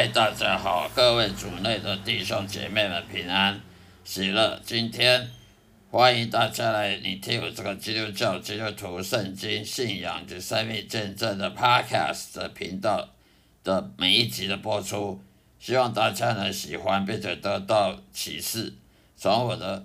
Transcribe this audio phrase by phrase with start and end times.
[0.00, 3.60] 嗨，大家好，各位主内的弟兄姐妹们平安
[4.02, 4.58] 喜乐。
[4.64, 5.28] 今天
[5.90, 13.10] 欢迎大家来你听我这个基督教基督徒圣经信仰及生命见证的 Podcast 的频道
[13.62, 15.20] 的每一集的播出，
[15.58, 18.72] 希望大家能喜欢，并且得到启示，
[19.18, 19.84] 从我的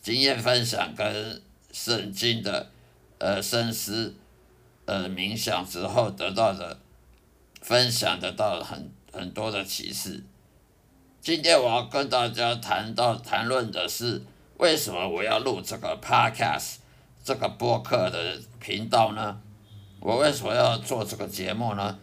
[0.00, 1.42] 经验分享跟
[1.72, 2.70] 圣经的
[3.18, 4.14] 呃深思
[4.84, 6.78] 呃冥想之后得到的
[7.60, 10.22] 分享，得到很很多的启示。
[11.20, 14.22] 今天我要跟大家谈到谈论的是，
[14.58, 16.76] 为什么我要录这个 podcast
[17.24, 19.40] 这个播客的频道呢？
[19.98, 21.98] 我为什么要做这个节目呢？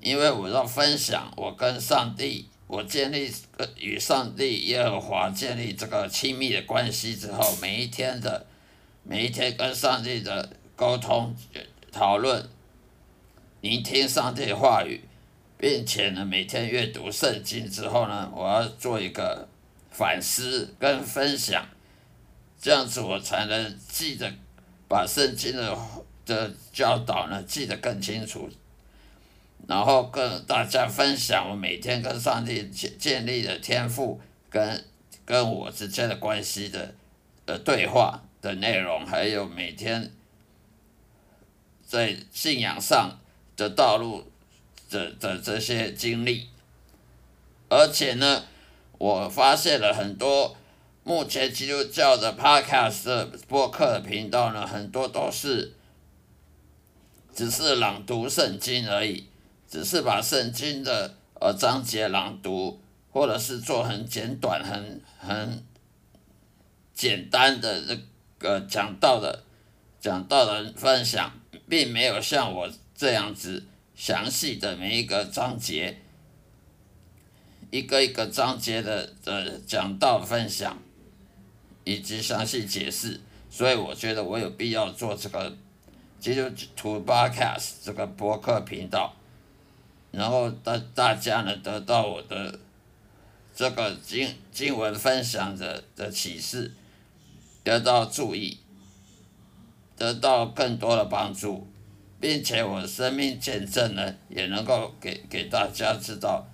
[0.00, 8.44] 因为我要分享我跟上帝，我建立呃与上帝耶和华建立这个亲密的关系之后，每一天的
[9.04, 11.34] 每一天跟上帝的沟通、
[11.90, 12.46] 讨论、
[13.60, 15.00] 聆听上帝的话语。
[15.62, 19.48] 并且呢，每天阅读圣经之后呢，我要做一个
[19.92, 21.64] 反思跟分享，
[22.60, 24.28] 这样子我才能记得
[24.88, 25.78] 把圣经的
[26.26, 28.50] 的教导呢记得更清楚，
[29.68, 34.84] 然后跟大家分享我每天跟上帝建建立的天赋跟
[35.24, 36.92] 跟我之间的关系的
[37.46, 40.10] 呃对话的内容，还有每天
[41.86, 43.16] 在信仰上
[43.56, 44.31] 的道路。
[44.92, 46.48] 的的这些经历，
[47.70, 48.44] 而且呢，
[48.98, 50.54] 我发现了很多
[51.02, 55.72] 目前基督教的 Podcast 播客的频道呢，很多都是
[57.34, 59.26] 只是朗读圣经而已，
[59.66, 62.78] 只是把圣经的呃章节朗读，
[63.10, 65.64] 或者是做很简短、很很
[66.92, 67.98] 简单的这
[68.38, 69.42] 个讲道的
[69.98, 71.32] 讲道的分享，
[71.66, 73.64] 并没有像我这样子。
[73.94, 75.98] 详细的每一个章节，
[77.70, 80.76] 一个一个章节的的讲道分享，
[81.84, 83.20] 以及详细解释，
[83.50, 85.56] 所以我觉得我有必要做这个
[86.18, 89.14] 基督徒 Podcast 这个播客频道，
[90.10, 92.58] 然后大大家呢得到我的
[93.54, 96.72] 这个经经文分享的的启示，
[97.62, 98.58] 得到注意，
[99.96, 101.68] 得到更多的帮助。
[102.22, 106.46] 并且我生命见证呢，也能够给给大家知道，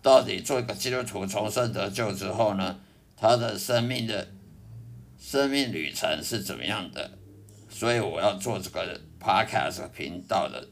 [0.00, 2.78] 到底做一个基督徒重生得救之后呢，
[3.16, 4.28] 他的生命的，
[5.18, 7.10] 生命旅程是怎么样的？
[7.68, 10.68] 所以我要做这个 podcast 频道的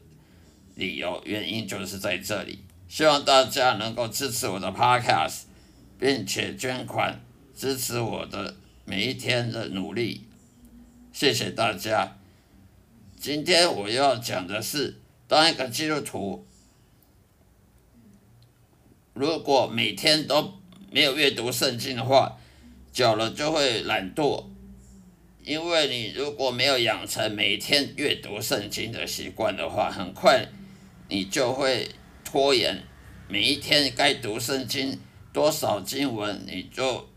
[0.75, 5.41] 理由原因就是在这里，希望大家能够支持我的 podcast，
[5.99, 7.19] 并且捐款
[7.53, 8.55] 支持我的
[8.85, 10.23] 每一天的努力，
[11.11, 12.15] 谢谢大家。
[13.25, 16.45] 今天我要讲的是，当一个基督徒，
[19.15, 20.53] 如果每天都
[20.91, 22.37] 没有阅读圣经的话，
[22.93, 24.45] 久了就会懒惰。
[25.43, 30.47] 因为你如果没有养成每天阅读圣经的习惯的话，很快
[31.09, 31.89] 你就会
[32.23, 32.83] 拖延
[33.27, 34.99] 每一天该读圣经
[35.33, 37.09] 多少经文，你就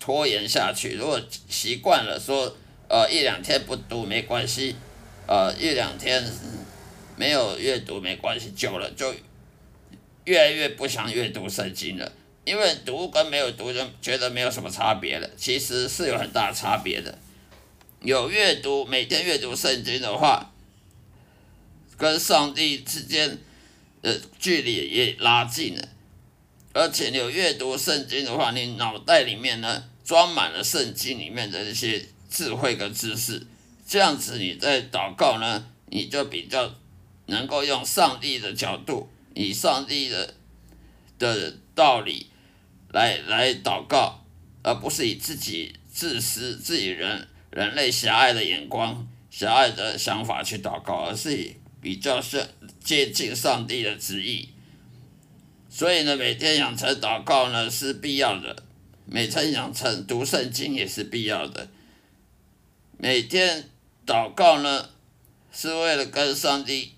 [0.00, 0.94] 拖延下去。
[0.94, 2.56] 如果习惯了说，
[2.88, 4.76] 呃，一两天不读没关系。
[5.26, 6.22] 呃，一两天
[7.16, 9.14] 没有阅读没关系，久了就
[10.24, 12.12] 越来越不想阅读圣经了。
[12.44, 17.18] 因为读跟没有读就觉得没有什么差别了，其实是有很大差别的。
[18.02, 20.52] 有阅读，每天阅读圣经的话，
[21.96, 23.38] 跟上帝之间
[24.02, 25.88] 的距离也拉近了。
[26.74, 33.46] 而且有阅读圣经的话，你脑袋里面呢装满了圣经里面的一些智慧跟知识。
[33.86, 36.74] 这样子，你在祷告呢，你就比较
[37.26, 40.34] 能够用上帝的角度，以上帝的
[41.18, 42.28] 的道理
[42.88, 44.24] 来来祷告，
[44.62, 52.48] 而不是以自己自私、自己人人类狭隘的眼光、狭隘的想法去祷告，而是以比较是
[52.82, 54.48] 接近上帝的旨意。
[55.68, 58.56] 所以呢，每天养成祷告呢是必要的，
[59.04, 61.68] 每天养成读圣经也是必要的，
[62.96, 63.68] 每天。
[64.06, 64.90] 祷告呢，
[65.52, 66.92] 是为了跟上帝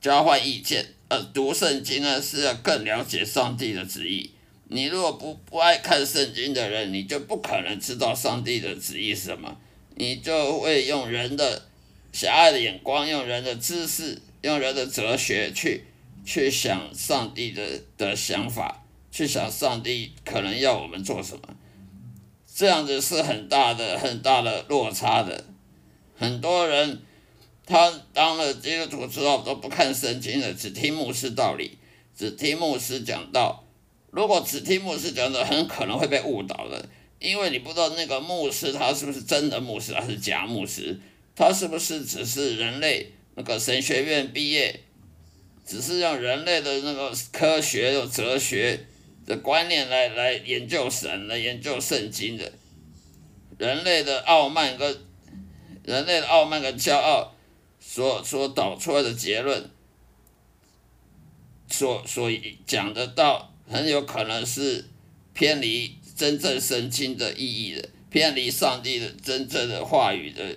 [0.00, 4.30] 交换意见；而读圣经呢，是要更了解上帝的旨意。
[4.68, 9.56] 你如果不不爱看圣经的人，你就不可能知道上帝的旨意是什么。
[9.96, 11.66] 你就会用人的
[12.12, 15.84] 狭隘的眼光，用人的知识，用人的哲学去
[16.24, 17.62] 去想上帝的
[17.96, 21.56] 的想法，去想上帝可能要我们做什么。
[22.54, 25.46] 这样子是很大的、很大的落差的。
[26.18, 27.00] 很多人，
[27.64, 31.78] 他当了基督徒之后都不看圣经了，只听牧师道理，
[32.16, 33.64] 只听牧师讲道。
[34.10, 36.88] 如果只听牧师讲道，很可能会被误导的，
[37.20, 40.98] 因为你不知道那个牧师他是不是真的牧师，还是假牧师，
[41.36, 44.80] 他是不是只是人类那个神学院毕业，
[45.64, 48.86] 只是用人类的那个科学、有哲学
[49.24, 52.50] 的观念来来研究神、来研究圣经的，
[53.58, 54.96] 人类的傲慢跟
[55.88, 57.32] 人类的傲慢跟骄傲
[57.80, 59.70] 所所导出来的结论。
[61.70, 62.30] 所所
[62.66, 64.88] 讲的道很有可能是
[65.34, 70.56] 偏离真正圣经的意义的，偏离上帝的真正的话语的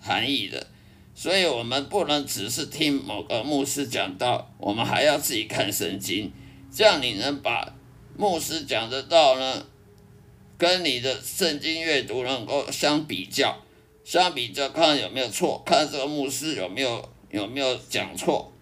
[0.00, 0.66] 含义的，
[1.14, 6.32] 所以我们不能只是听某个牧师讲道，我们还要自己看圣经，
[6.72, 7.74] 这样你能把
[8.16, 9.66] 牧师讲的道呢，
[10.56, 13.62] 跟你的圣经阅读能够相比较，
[14.04, 18.52] 相比较看有没有错，看这个牧师有没有有没有讲错。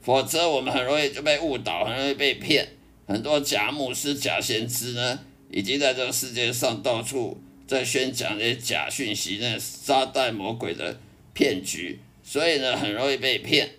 [0.00, 2.68] 否则，我们很容易就被误导，很容易被骗。
[3.06, 5.20] 很多假牧师、假先知呢，
[5.50, 11.00] 已经在这个世界上到处在宣讲那些假讯息，那撒旦魔鬼的
[11.32, 13.70] 骗局，所以呢，很容易被骗。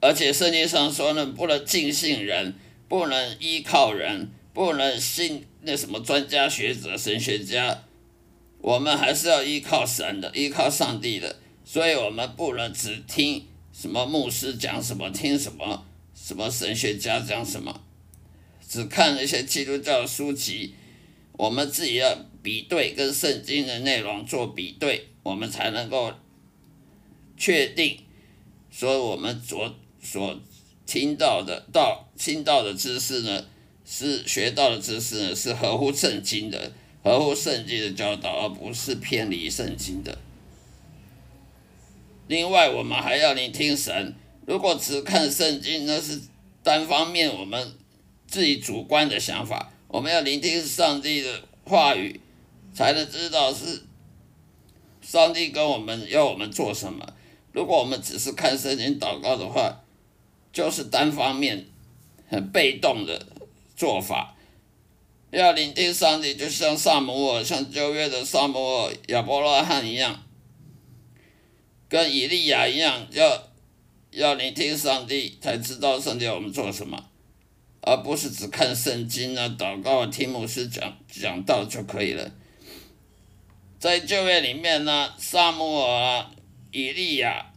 [0.00, 2.54] 而且圣经上说呢，不能尽信人，
[2.86, 7.82] 不能依靠人，不能信那什么专家学者、神学家，
[8.66, 11.36] 我们还是要依靠神的，依靠上帝的。
[11.64, 13.46] 所以我们不能只听。
[13.72, 15.86] 什么牧师讲什么，听什么，
[16.16, 17.80] 什么神学家讲什么，
[18.66, 20.74] 只看那些基督教书籍，
[21.34, 26.12] 我们自己要比对跟圣经的内容做比对，我们才能够
[27.36, 28.00] 确定，
[28.68, 29.72] 说我们所
[30.02, 30.40] 所
[30.84, 33.46] 听到的道听到的知识呢，
[33.84, 36.72] 是学到的知识呢，是合乎圣经的，
[37.06, 40.18] 合乎圣经的教导，而不是偏离圣经的。
[42.26, 44.12] 另外，我们还要聆听神。
[44.44, 46.20] 如果只看圣经，那是
[46.64, 47.74] 单方面我们
[48.26, 49.72] 自己主观的想法。
[49.86, 52.20] 我们要聆听上帝的话语，
[52.74, 53.84] 才能知道是
[55.00, 57.14] 上帝跟我们要我们做什么。
[57.52, 59.84] 如果我们只是看圣经祷告的话，
[60.52, 61.66] 就是单方面、
[62.28, 63.28] 很被动的
[63.76, 64.35] 做法。
[65.30, 70.22] 要聆听上帝，就像萨摩尔、像旧约的萨摩尔、亚伯拉罕一样。
[71.88, 73.48] 跟以利亚一样，要
[74.10, 77.08] 要聆听上帝，才知道上帝要我们做什么，
[77.80, 82.32] 而不是只看圣经啊、祷告啊、听牧师讲讲道就可以了。
[83.78, 86.30] 在旧约里面呢，萨姆尔啊、
[86.72, 87.52] 以利亚、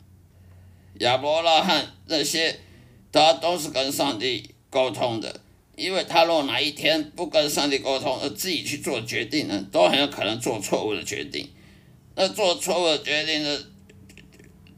[1.00, 2.60] 亚伯拉罕那些，
[3.12, 5.42] 他都是跟上帝沟通的，
[5.80, 11.50] 因为他若哪一天不跟上帝沟通，而自己去做决定呢，都很有可能做错误的决定。
[12.16, 13.60] 那做错误的决定呢？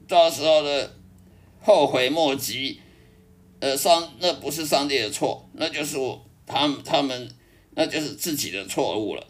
[0.07, 0.93] 到时候的
[1.61, 2.79] 后悔莫及，
[3.59, 7.31] 呃，上那不是上帝的错，那就是我他们他们
[7.75, 9.25] 那就是自己的错误了。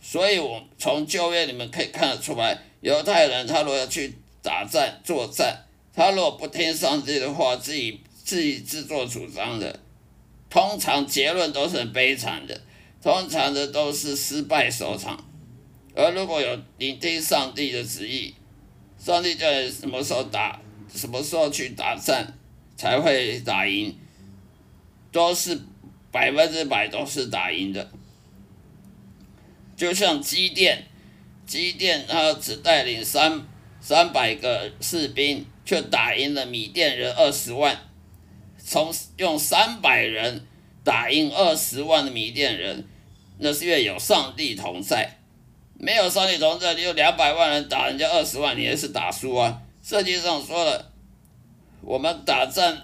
[0.00, 9.80] 所以，我从旧约里面可以看得出来，犹太人他如果要去打战作战，他如果不听上帝的话，自己自己自作主张的，
[10.50, 12.60] 通常结论都是很悲惨的，
[13.02, 15.24] 通常的都是失败收场。
[15.94, 18.34] 而如果有聆听上帝的旨意，
[18.98, 20.60] 上帝叫你什么时候打，
[20.94, 22.32] 什么时候去打战，
[22.76, 23.96] 才会打赢，
[25.12, 25.60] 都是
[26.10, 27.90] 百分之百都是打赢的。
[29.76, 30.86] 就像机电，
[31.46, 33.46] 机电他只带领三
[33.80, 37.87] 三百个士兵，却打赢了米甸人二十万。
[38.68, 40.46] 从用三百人
[40.84, 42.86] 打赢二十万的米甸人，
[43.38, 45.18] 那是因为有上帝同在。
[45.78, 49.62] 没有上帝同在，你有两百万人打人家二十万，你也是打输啊。
[49.82, 50.92] 圣经上说了，
[51.80, 52.76] 我们打仗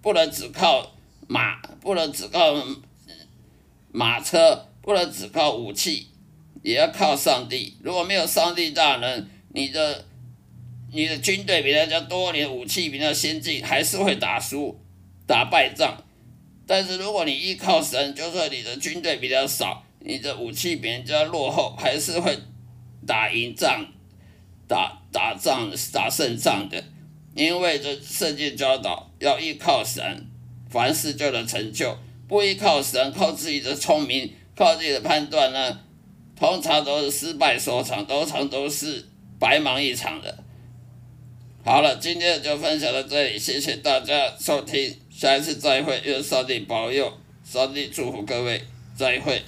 [0.00, 0.92] 不能只靠
[1.26, 2.54] 马，不能只靠
[3.90, 6.06] 马车，不能只靠武器，
[6.62, 7.76] 也要靠上帝。
[7.82, 10.04] 如果没有上帝大人，你的
[10.92, 14.78] 你的军队比人家多，你的武器比较先进，还是会打输，
[15.26, 16.02] 打败仗。
[16.66, 19.84] 但是如果你依靠神，就算你的军队比较少。
[20.04, 22.36] 你的武器比人家落后，还是会
[23.06, 23.86] 打赢仗、
[24.66, 26.82] 打打仗、打胜仗的，
[27.36, 30.26] 因为这圣经教导要依靠神，
[30.68, 35.78] 凡事就能成就；不依靠神，靠自己的聪明、靠自己的判断呢，
[36.34, 39.06] 通常都是失败收场，通常都是
[39.38, 40.42] 白忙一场的。
[41.64, 48.60] 好了，今天就分享到这里，谢谢大家收听，下一次再会，愿上帝保佑，上帝祝福各位，
[48.96, 49.40] 再会。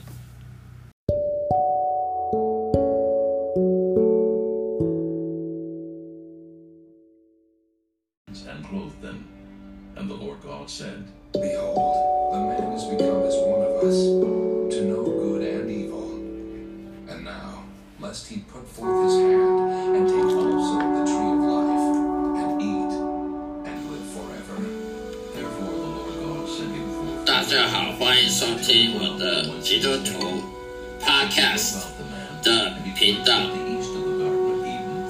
[33.04, 33.34] 频道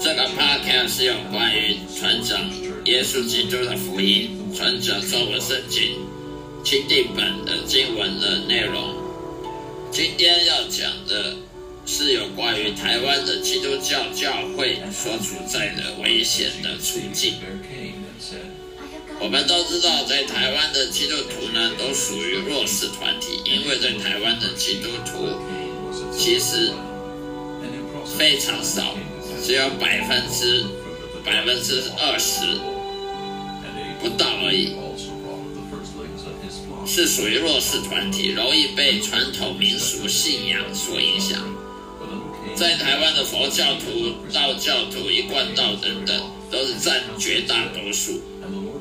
[0.02, 2.40] 这个 Podcast 是有关于传讲
[2.86, 6.00] 耶稣基督的福音，传讲中文圣经
[6.64, 8.96] 钦定本的经文的内容。
[9.92, 11.36] 今天要讲的
[11.86, 17.34] 是有关于台湾的基督教教会所处在的危险的处境。
[19.20, 25.28] 我们都知道，在台湾的基督徒呢，都属于弱势团体，因为在台湾的基督徒
[26.10, 26.72] 其实
[28.18, 28.94] 非常少，
[29.44, 30.64] 只有百分之
[31.25, 32.59] 百分之二十
[34.00, 34.75] 不到而已，
[36.87, 41.40] 是属于弱势团体，容易被传统民俗信仰所影响。
[42.54, 46.14] 在台湾的佛教徒、道教徒、一贯道等等，
[46.50, 48.21] 都是占绝大多数。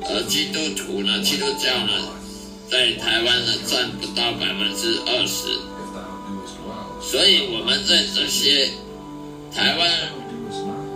[0.06, 1.92] 而基督徒呢，基督教呢，
[2.70, 5.58] 在台湾呢占不到百分之二十。
[7.02, 8.70] 所以我们在这些
[9.54, 9.88] 台湾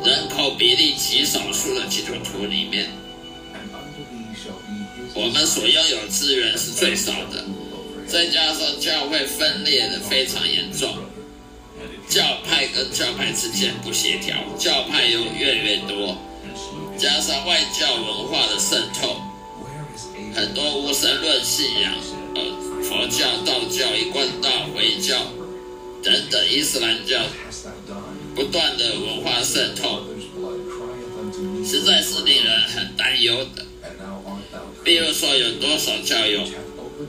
[0.05, 2.91] 人口比例极少数的基督徒里面，
[5.15, 7.45] 我们所拥有资源是最少的，
[8.09, 10.93] 再加上教会分裂的非常严重，
[12.09, 16.19] 教派跟教派之间不协调，教派又越来越多，
[16.99, 19.23] 加上外教文化的渗透，
[20.35, 21.95] 很多无神论信仰，
[22.35, 22.43] 呃，
[22.83, 25.17] 佛教、道教、一贯道、回教
[26.03, 27.21] 等等伊斯兰教
[28.39, 30.05] 不断的文化渗透
[31.67, 33.67] 实在是令人很担忧的。
[34.85, 36.45] 比如说有多少教友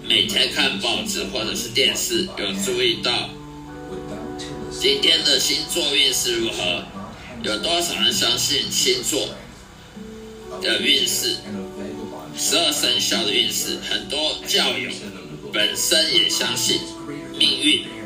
[0.08, 3.30] 每天看报纸或者是电视有注意到
[4.72, 6.84] 今天的星座运势如何
[7.44, 9.30] 有多少人相信星座
[10.64, 11.36] 的运势
[12.36, 14.90] 十二生肖的运势很多教友
[15.54, 16.80] 本身也相信
[17.38, 17.99] 命运。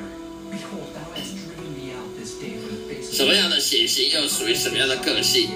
[3.14, 5.48] 什么样的血型又属于什么样的个性，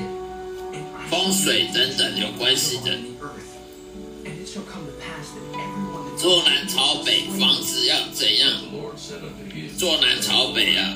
[1.10, 2.92] 风水等等有关系的。
[6.16, 8.62] 坐南朝北，房子要怎样？
[9.76, 10.94] 坐南朝北啊！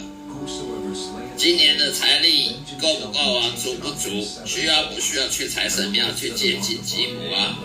[1.36, 3.52] 今年的财力够不够啊？
[3.58, 4.24] 足不足？
[4.46, 7.58] 需要不需要去财神庙去借金吉母啊？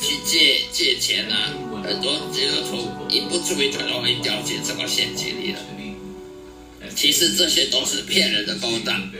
[0.00, 1.52] 去借借钱啊？
[1.84, 5.58] 很多这个徒一不注意就容易掉进这个陷阱里了。
[7.00, 9.10] 其实这些都是骗人的勾当，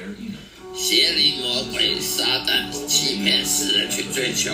[0.76, 4.52] 邪灵魔鬼撒旦欺骗世人去追求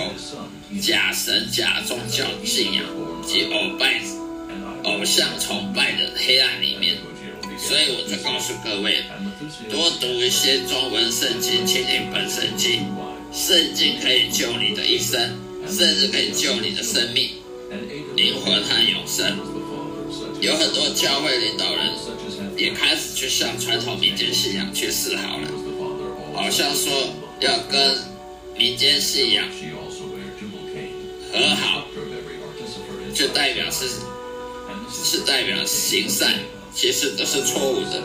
[0.80, 2.84] 假神、假宗教信仰
[3.26, 4.00] 及偶拜、
[4.84, 6.94] 偶像崇拜的黑暗里面。
[7.58, 9.02] 所以我就告诉各位，
[9.68, 12.86] 多读一些中文圣经、亲近本圣经。
[13.32, 15.18] 圣经可以救你的一生，
[15.68, 17.30] 甚至可以救你的生命、
[18.14, 19.55] 灵魂和永生。
[20.40, 21.92] 有很多教会领导人
[22.56, 25.48] 也开始去向传统民间信仰去示好了，
[26.34, 26.92] 好像说
[27.40, 27.98] 要跟
[28.56, 29.44] 民间信仰
[31.32, 31.86] 和好，
[33.14, 33.88] 就代表是
[34.90, 36.34] 是代表行善，
[36.74, 38.00] 其实都是错误的，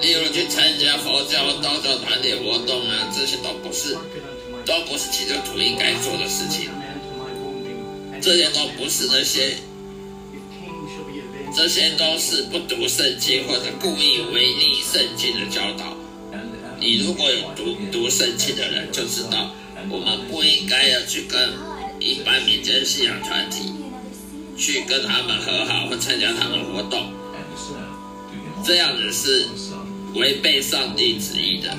[0.00, 3.94] 例如去参加佛教道教团体活动啊，这些都不是
[4.64, 6.70] 都不是基督徒应该做的事情，
[8.22, 9.56] 这些都不是那些。
[11.54, 15.96] 这些都是不读圣经或者故意违逆圣经的教导。
[16.80, 19.54] 你如果有读读圣经的人，就知道
[19.88, 21.50] 我们不应该要去跟
[22.00, 23.72] 一般民间信仰团体
[24.58, 27.12] 去跟他们和好或参加他们活动，
[28.64, 29.46] 这样子是
[30.14, 31.72] 违背上帝旨意的。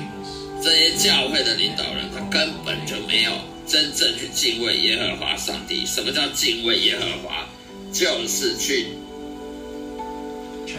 [0.62, 3.32] 这些教会的领导人，他根本就没有
[3.66, 5.84] 真正去敬畏耶和华上帝。
[5.84, 7.46] 什么叫敬畏耶和华？
[7.92, 8.88] 就是去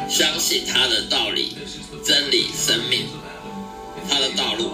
[0.10, 1.56] 相信他的道理、
[2.04, 3.06] 真理、生命。
[4.10, 4.72] 他的道路。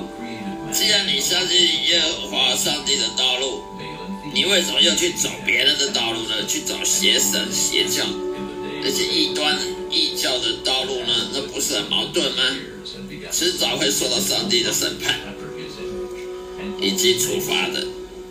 [0.71, 3.63] 既然你相信耶和华上帝的道路，
[4.33, 6.45] 你为什么又去走别人的道路呢？
[6.47, 8.03] 去走邪神、邪教
[8.83, 9.57] 那些异端、
[9.91, 11.13] 异教的道路呢？
[11.33, 12.43] 那不是很矛盾吗？
[13.31, 15.19] 迟早会受到上帝的审判
[16.79, 17.85] 以及处罚的。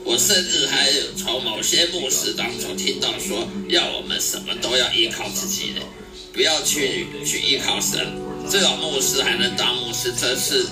[0.05, 5.81] 我甚至还有从某些牧师当中听到说，要我们什么都要依靠自己的，
[6.33, 8.15] 不要去去依靠神。
[8.51, 10.67] 这种牧师还能当牧师，真是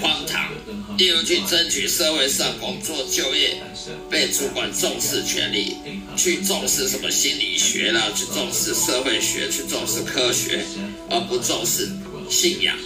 [0.00, 0.50] 荒唐。
[0.98, 3.62] 例如去争取社会上工作就业，
[4.10, 5.76] 被主管重视权利，
[6.16, 10.62] 去重视什么心理学啦，去重视社会学，去重视科学，
[11.08, 11.88] 而不重视
[12.28, 12.76] 信仰，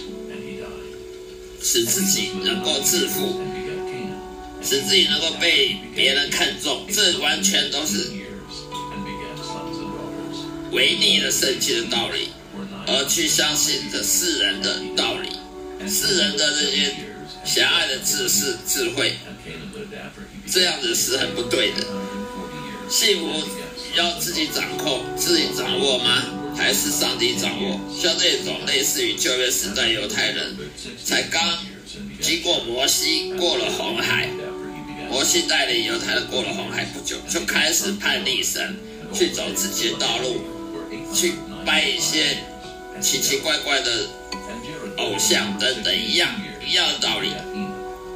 [1.61, 3.41] 使自己能够致富，
[4.63, 8.11] 使自己能够被别人看重，这完全都是
[10.75, 12.29] 违逆了圣经的道理，
[12.85, 15.29] 而去相信着世人的道理，
[15.89, 16.93] 世人的这些
[17.45, 19.15] 狭隘的知识智慧，
[20.51, 21.87] 这样子是很不对的。
[22.89, 23.47] 幸福
[23.95, 26.23] 要自己掌控、自己掌握吗？
[26.57, 27.79] 还是上帝掌握？
[27.97, 30.57] 像这种类似于旧约时代犹太人，
[31.03, 31.41] 才刚
[32.21, 34.29] 经过摩西过了红海，
[35.09, 38.75] 摩西带领犹太人过了红海不久，就开始叛逆神，
[39.13, 40.41] 去走自己的道路，
[41.13, 41.33] 去
[41.65, 42.37] 拜一些
[43.01, 43.91] 奇奇怪怪的
[44.97, 46.29] 偶像等等一样
[46.65, 47.29] 一样的道理。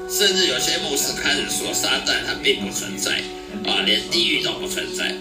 [0.09, 3.21] 甚至有些牧师开始说撒旦他并不存在，
[3.69, 5.15] 啊，连地狱都不存在，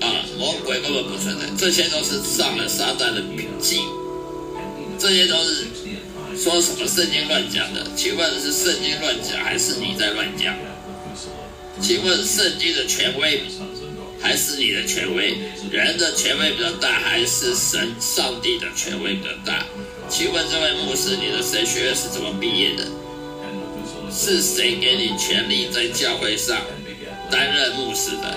[0.00, 3.80] 啊，魔鬼根本不存在，这些都是上了撒旦的笔记，
[5.00, 5.66] 这些都是
[6.38, 7.84] 说什么圣经乱讲的？
[7.96, 10.54] 请问是圣经乱讲，还是你在乱讲？
[11.82, 13.42] 请问圣经的权威
[14.24, 15.36] 还是你的权威？
[15.70, 19.66] 人的权威比较大，还是神上帝的权威比较大？
[20.08, 22.86] 请问这位牧师，你的神学院是怎么毕业的？
[24.10, 26.58] 是谁给你权利在教会上
[27.30, 28.34] 担任牧师的？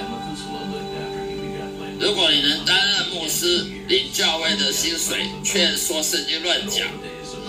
[2.01, 6.85] 如果你能担任牧师，领教会的薪水，却说圣经乱讲，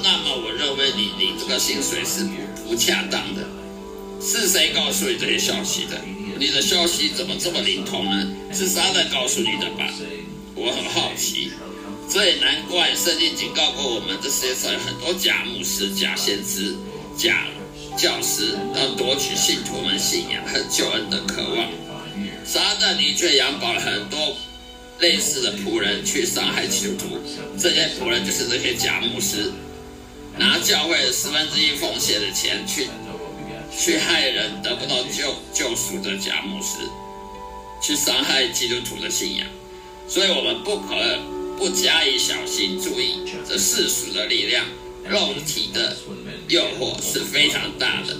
[0.04, 3.42] 那么我认为你领这个薪水是不不恰当的。
[4.23, 6.00] 是谁告诉你这些消息的？
[6.38, 8.30] 你的消息怎么这么灵通呢？
[8.52, 9.93] 是撒旦告诉你的吧？
[10.54, 11.50] 我很好奇，
[12.08, 16.76] 这也难怪圣经警告过我们，这世界上有很多假牧师、假先知、
[17.17, 17.45] 假
[17.97, 21.69] 教师，要夺取信徒们信仰和救恩的渴望。
[22.45, 24.36] 撒旦的确养饱了很多
[25.00, 27.19] 类似的仆人去伤害基督徒，
[27.58, 29.52] 这些仆人就是这些假牧师，
[30.39, 32.89] 拿教会的十分之一奉献的钱去
[33.76, 36.78] 去害人得不到救救赎的假牧师，
[37.83, 39.47] 去伤害基督徒的信仰。
[40.09, 40.95] 所以我们不可
[41.59, 44.65] 不加以小心，注意这世俗的力量、
[45.04, 45.97] 肉体的
[46.49, 48.17] 诱惑是非常大的，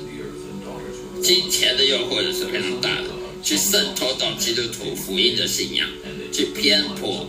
[1.23, 3.09] 金钱的诱惑也是非常大的。
[3.41, 5.89] 去渗透到基督徒福音的信仰，
[6.33, 7.25] 去偏颇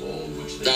[0.66, 0.74] 到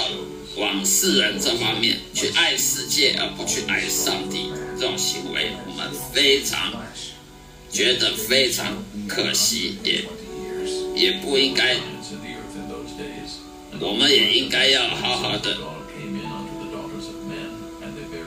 [0.56, 6.72] 往世人这方面，去爱世界而不去爱上帝，这种行为我们非常
[7.74, 10.06] 觉得非常可惜，也
[10.96, 11.76] 也不应该，
[13.80, 15.58] 我们也应该要好好的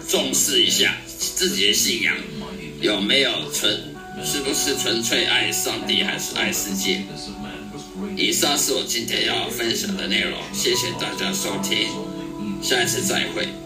[0.08, 2.14] 重视一下自己的信仰
[2.80, 3.94] 有没有纯。
[4.24, 7.02] 是不是纯粹爱上帝，还是爱世界？
[8.16, 11.86] 以上是我今天要分享的内容，谢谢大家收听，
[12.62, 13.65] 下一次再会。